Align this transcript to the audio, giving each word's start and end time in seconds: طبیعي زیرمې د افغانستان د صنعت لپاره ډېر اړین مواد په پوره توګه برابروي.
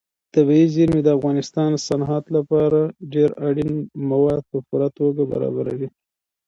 طبیعي 0.33 0.67
زیرمې 0.75 1.01
د 1.03 1.09
افغانستان 1.17 1.69
د 1.73 1.77
صنعت 1.87 2.25
لپاره 2.37 2.79
ډېر 3.13 3.29
اړین 3.47 3.73
مواد 4.09 4.41
په 4.51 4.57
پوره 4.67 4.89
توګه 4.99 5.21
برابروي. 5.31 5.87